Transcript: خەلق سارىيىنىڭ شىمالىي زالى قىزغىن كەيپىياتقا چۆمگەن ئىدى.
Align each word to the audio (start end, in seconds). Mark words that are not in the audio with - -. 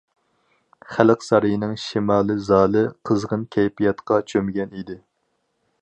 خەلق 0.93 1.25
سارىيىنىڭ 1.25 1.75
شىمالىي 1.83 2.39
زالى 2.47 2.83
قىزغىن 3.11 3.45
كەيپىياتقا 3.57 4.19
چۆمگەن 4.33 4.77
ئىدى. 4.81 4.99